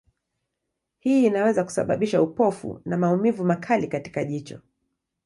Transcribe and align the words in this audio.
Hii 0.99 1.25
inaweza 1.25 1.63
kusababisha 1.63 2.21
upofu 2.21 2.81
na 2.85 2.97
maumivu 2.97 3.45
makali 3.45 3.87
katika 3.87 4.23
jicho. 4.23 4.61